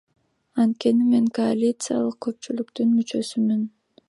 Анткени 0.63 1.05
мен 1.11 1.27
коалициялык 1.37 2.19
көпчүлүктүн 2.27 2.93
мүчөсүмүн. 2.99 3.67